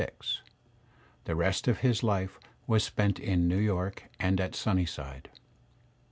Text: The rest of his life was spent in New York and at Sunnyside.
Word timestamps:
The 1.25 1.35
rest 1.35 1.67
of 1.67 1.81
his 1.81 2.01
life 2.01 2.39
was 2.65 2.83
spent 2.83 3.19
in 3.19 3.47
New 3.47 3.59
York 3.59 4.05
and 4.19 4.41
at 4.41 4.55
Sunnyside. 4.55 5.29